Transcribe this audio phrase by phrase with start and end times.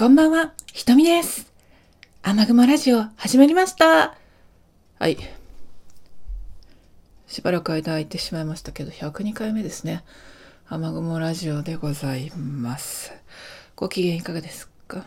[0.00, 1.52] こんばんは、ひとみです。
[2.22, 4.16] 雨雲ラジオ始まりました。
[4.98, 5.18] はい。
[7.26, 10.02] しばらく間空いてしまいましたけど、102回目ですね。
[10.68, 13.12] 雨雲ラジオでございます。
[13.76, 15.04] ご機嫌いかがですか？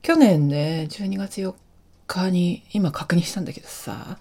[0.00, 1.54] 去年ね、12月4
[2.06, 4.18] 日に、今確認したんだけどさ、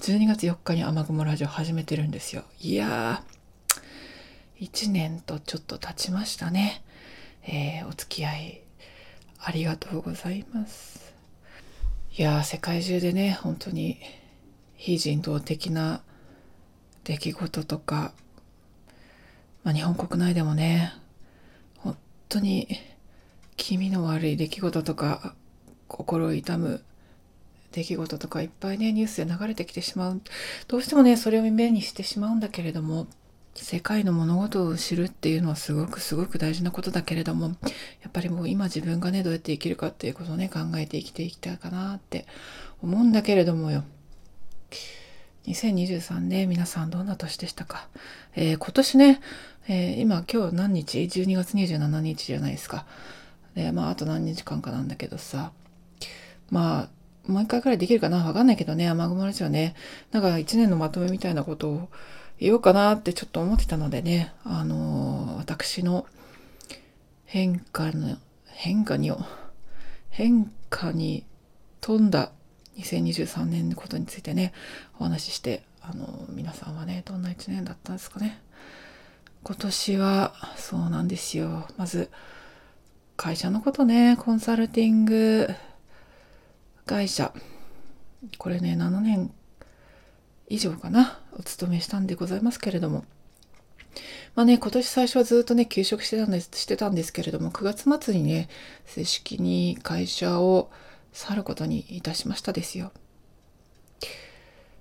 [0.00, 2.44] 12月4日に雨雲ラジオ始めてるんですよ。
[2.60, 6.82] いやー、1年とちょっと経ちましたね。
[7.48, 8.60] えー、お付き合い
[9.38, 11.14] ありがとうございます。
[12.18, 13.98] いや世界中でね、本当に
[14.74, 16.02] 非人道的な
[17.04, 18.12] 出来事とか、
[19.64, 20.92] まあ、日本国内でもね、
[21.78, 21.96] 本
[22.28, 22.68] 当に
[23.56, 25.34] 気味の悪い出来事とか、
[25.88, 26.82] 心痛む
[27.72, 30.20] 出来事とかいっぱいね、ニュースで流れてきてしまう。
[30.68, 33.06] どうしてもね、それを目にしてしまうんだけれども、
[33.56, 42.26] 世界の物事を知るっていうのはすごくすごく大事なことだけれども、やっぱりもう今自分がね、どうやって生きるかっていうことをね、考えて生きていきたいかなって
[42.82, 43.84] 思うんだけれどもよ。
[45.46, 47.88] 2023年、皆さんどんな年でしたか？
[48.34, 49.20] えー、今年ね、
[49.68, 52.84] えー、今今日何日 ?12 月27日じゃないですか。
[53.54, 55.52] で、まああと何日間かなんだけどさ、
[56.50, 56.88] ま
[57.28, 58.24] あ、もう一回くらいできるかな？
[58.24, 59.74] わかんないけどね、雨雲ラジオね。
[60.12, 61.88] なんか一年のまとめみたいなことを
[62.38, 66.06] 言おうかなってちょっと思ってたのでね、あのー、私の
[67.24, 69.12] 変化の、変化に、
[70.10, 71.24] 変化に
[71.80, 72.30] 富んだ
[72.78, 74.52] 2023年のことについてね、
[74.98, 78.40] お話しして、あのー、皆さんはね、どんな一年だったんですかね。
[79.42, 81.66] 今年は、そうなんですよ。
[81.78, 82.10] まず、
[83.16, 85.48] 会社のことね、コンサルティング
[86.84, 87.32] 会社。
[88.36, 89.32] これね、7年
[90.48, 93.04] 以上かな、お勤めしたんでございますけれども。
[94.34, 98.48] まあね、今年最初はずっとね、休職してたんです、してたんですけれども、9月末にね、
[98.84, 100.70] 正式に会社を
[101.12, 102.92] 去ることにいたしましたですよ。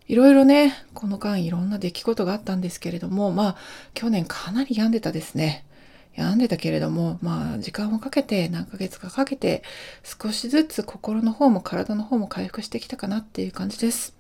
[0.08, 3.55] いろいろね、この間いろんな出来事があったんですけれども、まあ、
[3.93, 5.65] 去年かなり病んでたですね。
[6.14, 9.64] 病んでたけれども、まあ、時間をかけて、何ヶ月かかけて、
[10.04, 14.14] 少しずつ心の方も体の方も回復してきたかなっていう感じです。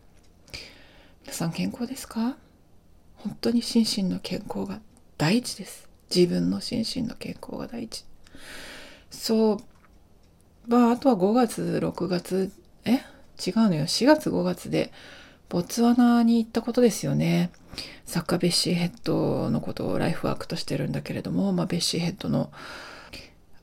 [1.25, 2.37] 皆さん健康ですか？
[3.15, 4.79] 本当に心身の健康が
[5.17, 5.89] 第一です。
[6.15, 8.05] 自分の心身の健康が第一。
[9.09, 9.57] そう。
[10.67, 12.51] まあ、あとは5月、6月、
[12.85, 12.91] え？
[12.91, 13.85] 違うのよ。
[13.85, 14.93] 4月、5月で、
[15.49, 17.49] ボツワナに行ったことですよね。
[18.05, 22.51] サッカーベッシーヘッドのことをライフワークとしてるんだけれども、まあ、ベッシーヘッドの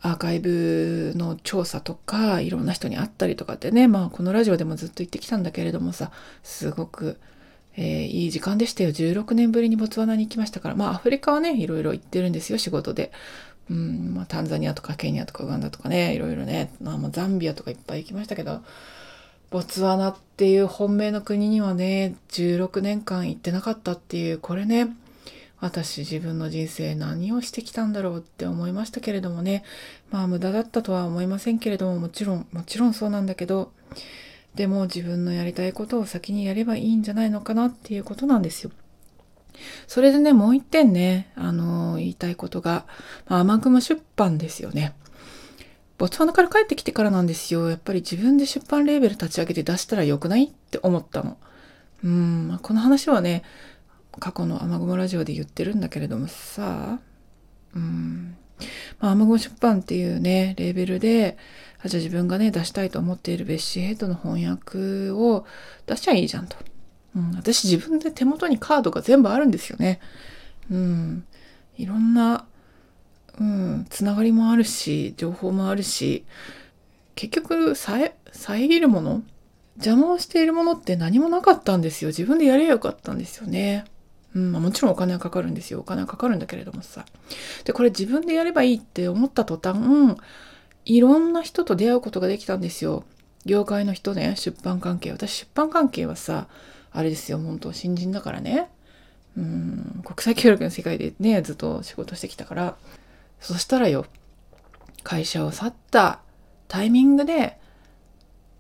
[0.01, 6.11] アーカイブの調査とか、いろんな人に会ったりとかってね、まあ、このラジオでもずっと言ってきたんだけれどもさ、
[6.43, 7.21] すごく
[7.77, 8.91] えー、いい時間でしたよ。
[8.91, 10.75] 16年ぶりにボツワナに行きましたから。
[10.75, 13.13] まあ、アフリカはね、いろいろ行ってるんですよ、仕事で。
[13.71, 18.61] うん、まあ、タンザニアとかケニアとかウガンダとかね、いろいろね、まあ、ザンビアとかいっぱい行きましたけど、
[19.51, 24.89] ボツワナっていう本命の国にはね、16年間行ってなかったっていう、これね、
[25.61, 29.63] 私自分の人生何をしてきたんだろうって思いましたけれどもね、
[30.11, 33.71] まあ無駄だったとは思いませんけれども、もちろん、もちろんそうなんだけど、
[34.55, 38.71] でも自分のやりたいことを先にやればいいんじゃないのかなっていうことなんですよ。
[39.87, 42.87] それでね、もう一点ね、あのー、言いたいことが、
[43.29, 44.95] まあ、雨雲出版ですよね。
[45.99, 47.71] ボツワナから帰ってきてからなんですよ。
[47.71, 51.37] やっぱり自分で出版レーベル立ち上げて出したらよくないって思ったの。
[52.03, 53.45] うん、この話はね、
[54.19, 56.99] 過去の雨雲ラジオで言ってるんだけれどもさ、
[57.75, 58.37] うん、
[59.01, 61.37] まあ、雨雲出版っていうね、レーベルで、
[61.85, 65.47] あじゃあ自分がね、出したいと思っているベッシーヘッドの翻訳を
[65.87, 66.57] 出しちゃいいじゃんと。
[67.17, 70.01] うん、私自分で手元にカードが全部あるんですよね。
[70.71, 71.25] うん。
[71.77, 72.47] いろんな、
[73.39, 76.25] うん、つながりもあるし、情報もあるし、
[77.15, 79.23] 結局、遮るもの
[79.77, 82.09] 邪魔をしているものって何もなかったんですよ。
[82.09, 83.85] 自分でやればよかったんですよね。
[84.35, 85.81] うん、まあ、もちろんお金はかかるんですよ。
[85.81, 87.05] お金はかかるんだけれどもさ。
[87.65, 90.17] で、これ自分でやればいいって思った途端、
[90.85, 93.05] いろんな人と出会うことができたんですよ。
[93.45, 95.13] 業界の人ね、出版関係。
[95.13, 96.49] 私、出版関係はさ、
[96.93, 98.69] あれですよ、本当新人だからね。
[99.37, 102.77] うん、国際協力の世界でね、ずっと仕事してきたから。
[103.41, 104.07] そしたらよ、
[105.03, 106.21] 会社を去った
[106.69, 107.59] タイミングで、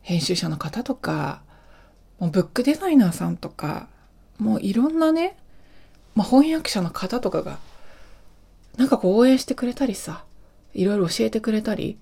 [0.00, 1.42] 編集者の方とか、
[2.18, 3.88] もうブックデザイナーさんとか、
[4.38, 5.36] もういろんなね、
[6.14, 7.58] まあ、翻訳者の方とかが、
[8.76, 10.24] なんかこう応援してくれたりさ、
[10.74, 11.98] いろいろ教えてくれたり、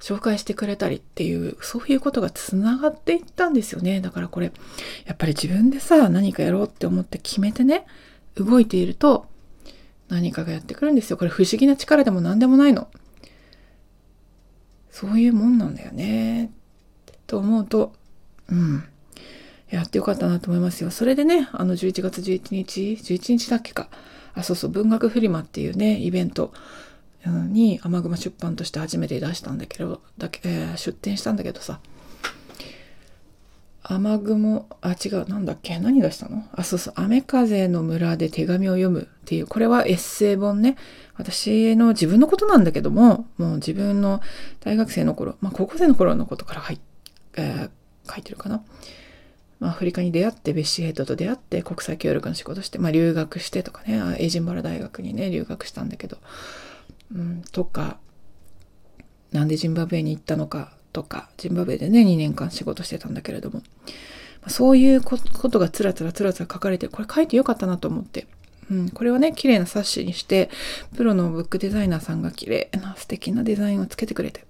[0.00, 4.00] 紹介してくれたりっていう、そういうことがつながっていったんですよね。
[4.00, 4.52] だからこれ、
[5.06, 7.86] やっぱり自分でさ、何かやろうって思って決めてね、
[8.34, 9.26] 動いていると、
[10.08, 11.16] 何かがやってくるんですよ。
[11.16, 12.88] これ不思議な力でも何でもないの。
[14.90, 16.50] そういうもんなんだよね。
[17.26, 17.94] と思うと、
[18.48, 18.84] うん。
[19.72, 20.90] やってよかったなと思いますよ。
[20.90, 23.88] それでね、あの11月11日、11日だっけか。
[24.34, 26.52] あ、そうそう、文学フリマっていうね、イベント
[27.26, 31.80] に雨雲出版として初めて出したんだけど、だけえー、出展したんだけどさ、
[33.84, 35.78] 雨雲、あ、違う、なんだっけ？
[35.78, 36.44] 何出したの？
[36.52, 40.76] あ、そうそう、雨風の村で手紙を読むっていう、これはエッセイ本ね。
[41.16, 44.20] 私の自分のことなんだけども、もう自分の
[44.60, 46.78] 大学生の頃、まあ高校生の頃のことから入っ、
[47.36, 48.62] えー、書いてるかな。
[49.62, 56.18] まあ、アフリカに出会ってベッシーヘッドと出会って国際協力の仕事して、まあ、留学してとかねエイジンバラ大学にね留学したんだけど、
[57.14, 57.98] うん、とか
[59.30, 63.62] なんでジンバブエに行ったのかとかジンバブエでね2年間仕事してたんだけれども、
[64.48, 68.26] そういうことがつらつらつらつら書かれてこれ書いてよかったなと思って。
[68.68, 70.48] うん、これをね、綺麗な冊子にして、
[70.96, 74.46] プロのブックデザイナーさんが綺麗な素敵なデザインをつけてくれて。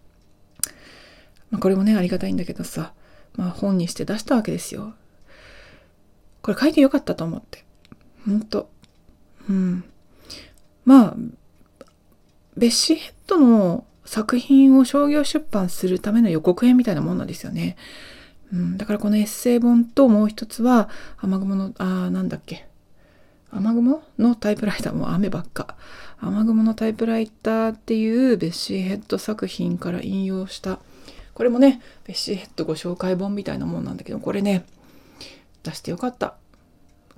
[1.51, 2.93] まあ、これもね、ありがたいんだけどさ、
[3.37, 4.95] まあ本にして出したわけですよ。
[6.43, 7.65] これ書いてよかったと思って。
[8.27, 8.69] ほんと。
[9.49, 9.85] うん。
[10.85, 11.17] まあ、
[12.57, 17.77] ベッシーヘッドの作品を商業出版するための予告編みたいなもんなんですよね。
[18.53, 22.67] うん、だからこのエッセイ本ともう一つは雨雲の、あーなんだっけ。
[23.51, 25.77] 雨雲のタイプライターも雨ばっか。
[26.19, 30.81] 雨雲のタイプライターっていうベッシーヘッド作品から引用した。
[31.35, 34.65] これもね、ベッシーヘッドご紹介本みたいなもんなんだけど、これね、
[35.63, 36.35] 出してよかった。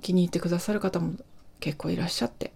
[0.01, 1.13] 気に入ってくださる方も
[1.59, 2.53] 結構いらっしゃって。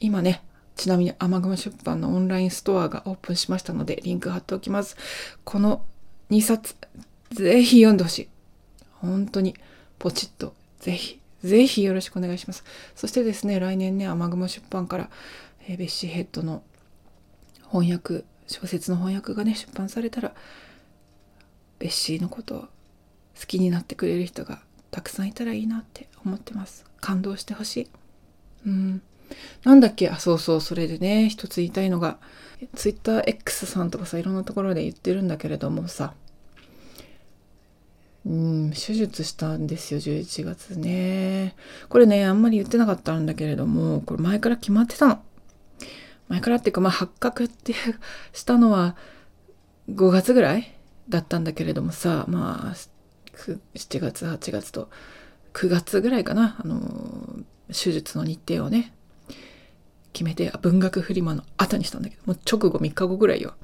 [0.00, 0.42] 今ね、
[0.74, 4.96] ちなみに雨雲出版のオンラインストアがオープンしましたので、リンク貼っておきます。
[5.44, 5.84] この
[6.30, 6.74] 2冊、
[7.30, 8.28] ぜひ読んでほしい。
[8.92, 9.54] 本当に、
[9.98, 12.64] ポチッと、ぜひ、ぜひよろしくお願いします。
[12.94, 15.10] そしてですね、来年ね、雨雲出版から、
[15.68, 16.62] えー、ベッシーヘッドの
[17.70, 20.34] 翻訳、小説の翻訳がね、出版されたら、
[21.78, 22.68] ベッシーのことを好
[23.46, 26.84] きになってくれる人がたくさんいたらいいなって思ってます。
[27.00, 27.88] 感動してほしい。
[28.66, 29.02] うん。
[29.64, 30.08] なんだっけ？
[30.08, 30.60] あそうそう。
[30.60, 32.18] それでね一つ言いたいのが
[32.74, 36.14] TwitterX さんとかさいろんなところで言ってるんだけれどもさ。
[38.24, 41.54] うん手術したんですよ11月ね。
[41.88, 45.22] これねあんまり言ってなかったんだけれどもこれ前から決まってたの。
[46.28, 47.72] 前からっていうかまあ発覚って
[48.32, 48.96] したのは
[49.90, 50.72] 5月ぐらい
[51.08, 52.24] だったんだけれどもさ。
[52.26, 52.95] まあ
[53.74, 54.88] 7月8月と
[55.52, 56.80] 9月ぐらいかなあの
[57.68, 58.92] 手術の日程をね
[60.12, 63.54] 決めて文学フリマの後にしたんだけどもう直後3日後ぐらいよ。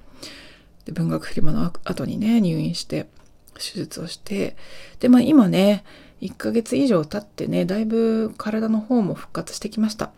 [0.85, 3.07] で文学フリマの後にね入院して
[3.55, 4.57] 手術をして
[5.01, 5.85] でまあ今ね
[6.21, 10.13] 1ヶ月以上経ってねだいぶ体の方も復活してきました。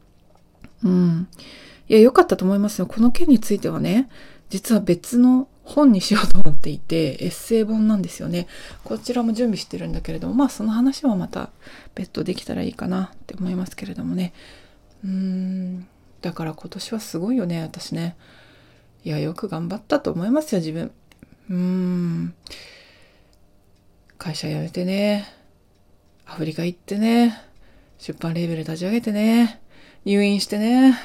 [0.82, 1.28] うん。
[1.88, 2.86] いや良かったと思いますよ。
[2.86, 4.08] この件についてはね
[4.50, 8.46] 実は別の本にしようと思っていて、エッセイ本なんですよね。
[8.84, 11.50] こちらも準備してるんだけれども、まあその話はまた
[11.94, 14.32] 別途できたらいいかなって思いますけれどもね。
[15.02, 15.86] うーん、
[16.20, 18.16] だから今年はすごいよね、私ね。
[19.04, 20.92] いや、よく頑張ったと思いますよ、自分。
[21.50, 22.34] うーん。
[24.18, 25.26] 会社辞めてね、
[26.26, 27.38] アフリカ行ってね、
[27.98, 29.60] 出版レーベル立ち上げてね、
[30.04, 30.98] 入院してね、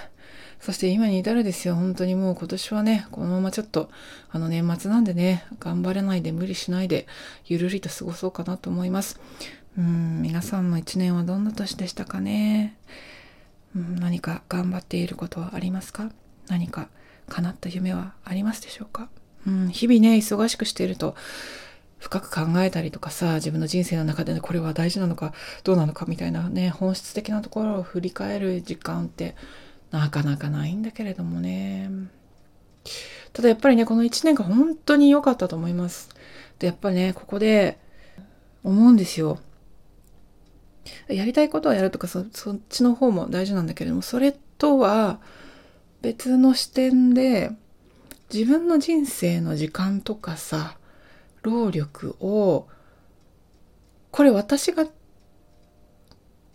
[0.59, 1.75] そして今に至るですよ。
[1.75, 3.89] 本当にもう今年はね、このままちょっと、
[4.29, 7.07] あの年末なんでね、頑張れないで無理しないで、
[7.45, 9.19] ゆるりと過ごそうかなと思います。
[9.77, 12.75] うん、皆さんの一年はどんな年でしたかね。
[13.75, 16.11] うん、何か頑張っていることはありますか？
[16.49, 16.89] 何か
[17.29, 19.07] 叶った夢はありますでしょうか？
[19.47, 21.15] うん、日々ね、忙しくしていると、
[21.99, 29.35] 深く考えたりとかさ、自分の人生の中で、ね、これは大事なのか、どうなのかみたいなね、本質的なところを振り返る時間って
[29.91, 31.89] なかなかないんだけれどもね。
[33.33, 36.09] ただやっぱりね、この1年間本当に良かったと思います。
[36.59, 37.79] で、やっぱりね、ここで
[38.63, 39.39] 思うんですよ。
[41.07, 45.19] やりたいことをやるとかそ、そっちの方も大事なんだけれども、それとは
[46.01, 47.51] 別の視点で、
[48.31, 50.77] 自分の人生の時間とかさ、
[51.41, 52.67] 労力を、
[54.11, 54.87] これ私が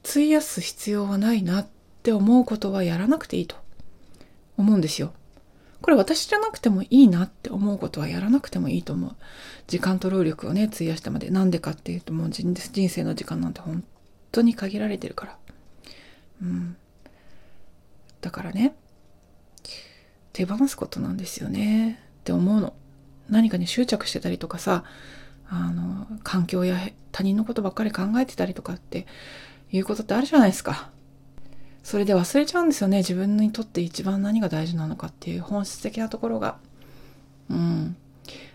[0.04, 1.66] 費やす必要はないなっ
[2.04, 3.56] って思うことはやらなくていいと
[4.58, 5.14] 思うんですよ。
[5.80, 9.16] これ私じゃなくてもいいなって思うことはやらなくてもいいと思う。
[9.68, 11.30] 時間と労力をね、費やしてまで。
[11.30, 12.54] なんでかっていうともう人
[12.90, 13.82] 生の時間なんて本
[14.32, 15.38] 当に限られてるから。
[16.42, 16.76] うん。
[18.20, 18.74] だからね、
[20.34, 22.74] 手放すことなんですよねって思うの。
[23.30, 24.84] 何かに執着してたりとかさ、
[25.48, 26.78] あの、環境や
[27.12, 29.06] 他人のことばっかり考えてたりとかって
[29.72, 30.90] いうことってあるじゃないですか。
[31.84, 36.56] それで忘れちゃうんですよね自分にとって一番何が大事なのかっていう本質的なところが
[37.48, 37.96] うん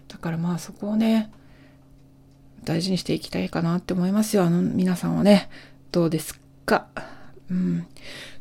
[0.09, 1.31] だからまあそこをね、
[2.63, 4.43] 大事にしていきたいかなって思いますよ。
[4.43, 5.51] あの、皆さんはね、
[5.91, 6.87] どうですか？
[7.49, 7.85] うん。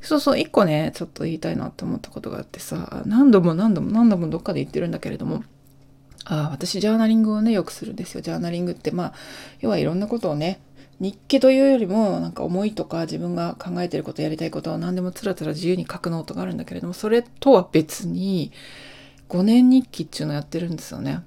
[0.00, 5.45] そうそう、一個ね、ちょっと言いたいなって思ったことがあってさ、何度も何度も何度もどっかで言ってるんだけれども、
[6.25, 8.23] あ私、ジャーナリングをね、よくするんですよ。
[8.23, 9.12] ジャーナリングって、まあ、
[9.61, 10.61] 要はいろんなことをね、
[11.00, 18.52] 日記というよりも、なんか思いとか自分が考えてること、やりたいことを何でもつらつら自由に書くノートがあるんだけれども、それとは別に、
[19.28, 21.20] 5年日記っていうのをやってるんですよね。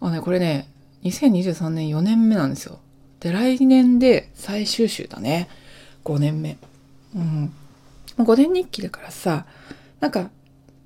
[0.00, 0.68] あね、これね、
[1.04, 2.78] 2023年4年目なんですよ。
[3.20, 5.48] で、来年で最終週だね。
[6.04, 6.58] 5年目。
[7.14, 7.52] うん。
[8.18, 9.46] 5年日記だからさ、
[10.00, 10.30] なんか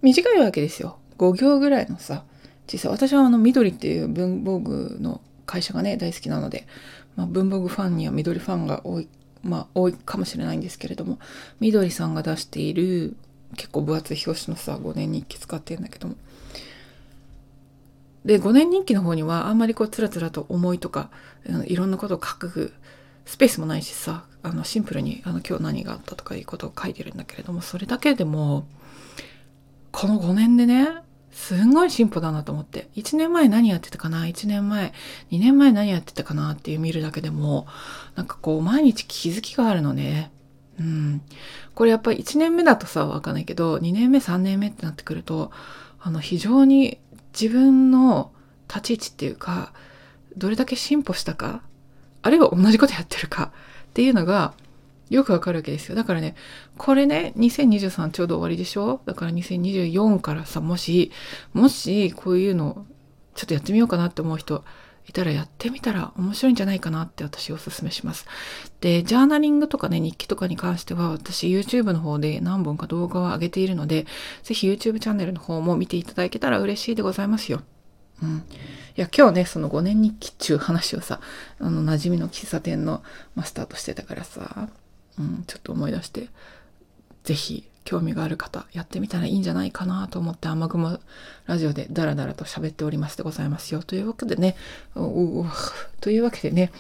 [0.02, 0.98] 短いわけですよ。
[1.18, 2.24] 5行ぐらいのさ、
[2.68, 2.92] 小さい。
[2.92, 6.66] 私はあの緑っていう文房具の会社がね、大好きなので、
[7.16, 9.08] まあ、文房具ファンには緑ファンが多い、
[9.42, 11.18] まあ多いかもしれないんですけれども、
[11.61, 13.16] 緑さんが出している
[13.56, 16.16] 結構分厚い表紙のさ、5年日記使ってるんだけども。
[18.25, 21.11] で、5年日記の方にはあんまりこうつらつらと思いとか、
[21.66, 22.73] いろんなことを書く
[23.25, 28.66] スペースもないしさ、あのシンプルにあの今日何があったとかいうことを書いてるんだけれども、それだけでも、
[29.92, 30.88] この5年でね、
[31.36, 32.88] すんごい進歩だなと思って。
[32.96, 34.94] 1年前何やってたかな ?1 年前、
[35.30, 37.66] 2年前何やってたかなっていう見るだけでも、
[38.14, 40.32] なんかこう毎日気づきがあるのね。
[40.80, 41.20] うん。
[41.74, 45.52] これやっぱり1年目だとさ、わかんないけど、2年目、3年目ってなってくると、
[46.00, 46.98] あの、非常に
[47.38, 48.32] 自分の
[48.66, 49.74] 立ち位置っていうか、
[50.38, 51.60] どれだけ進歩したか、
[52.22, 53.52] あるいは同じことやってるか
[53.90, 54.54] っていうのが、
[55.10, 55.94] よくわかるわけですよ。
[55.94, 56.34] だからね、
[56.76, 59.00] これね、2023ちょうど終わりでしょ？
[59.06, 61.12] だから2024からさ、もし、
[61.52, 62.86] もしこういうの
[63.34, 64.64] ちょっとやってみようかなって思う人
[65.08, 68.26] いたらやってみたら面白いんじゃないかなって私おすすめします。
[68.80, 74.06] で、ジャーナリングとかね、日記とかに関しては私 YouTube の方で何本か動画を上げているので、
[74.42, 77.62] ぜひ YouTube チャンネルの方も見ていただけたら嬉しいでございますよ。
[78.22, 78.38] うん。
[78.38, 81.20] いや、今日ね、その5年日記っていう話をさ、
[81.60, 84.70] あの、馴染みの喫茶店のマスターとしてたからさ、
[85.18, 86.28] うん、ちょっと思い出して、
[87.25, 90.99] ぜひ興味がある方、やってみたらいいんじゃないかなと思って雨雲
[91.46, 93.82] ラジオでダラダラと喋っておりますでございますよ。
[93.82, 94.56] というわけでね、
[96.00, 96.73] というわけでね、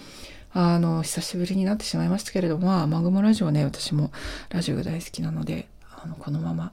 [0.52, 4.10] あの、久しぶりになってしまいましたけれども、雨雲ラジオね、私も
[4.50, 5.68] ラジオが大好きなので、
[6.02, 6.72] あの、このまま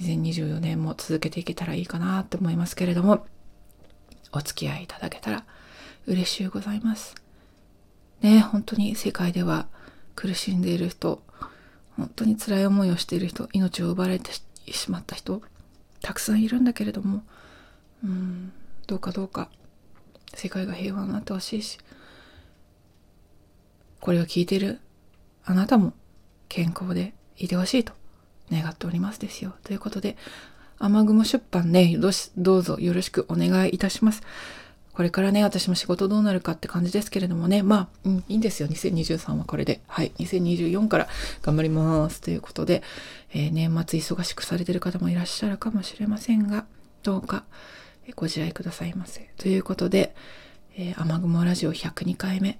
[0.00, 3.26] 2024年も続けていけたらいいかなって思いますけれども、
[4.32, 5.44] お付き合いいただけたら
[6.06, 7.14] 嬉しゅうございます。
[8.20, 9.66] ね、本当に世界では
[10.14, 11.22] 苦しんでいる人、
[11.96, 14.32] 本当に辛い思いをしている人、命を奪われて
[14.70, 15.42] しまった人、
[16.00, 17.22] たくさんいるんだけれども、
[18.04, 18.52] うん、
[18.86, 19.48] どうかどうか
[20.34, 21.78] 世界が平和になってほしいし、
[24.00, 24.80] これを聞いている
[25.44, 25.92] あなたも
[26.48, 27.92] 健康でいてほしいと
[28.50, 29.54] 願っておりますですよ。
[29.62, 30.16] ということで、
[30.78, 31.96] 雨雲出版ね、
[32.36, 34.22] どうぞよろしくお願いいたします。
[34.94, 38.68] これからね、私も仕事どうなるかって感じですけれどもね、まあ、うん、いいんですよ。
[38.68, 39.80] 2023はこれで。
[39.86, 40.12] はい。
[40.18, 41.08] 2024から
[41.40, 42.20] 頑張ります。
[42.20, 42.82] ということで、
[43.32, 46.66] えー、年末忙しくされてる方もいらっしゃるかもしれませんが、
[47.02, 47.44] どうか
[48.16, 49.30] ご自愛くださいませ。
[49.38, 50.14] ということで、
[50.76, 52.58] えー、雨雲ラジオ102回目、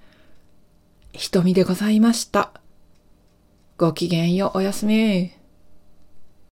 [1.11, 2.51] 瞳でございました。
[3.77, 5.42] ごきげんよう、おやすみ。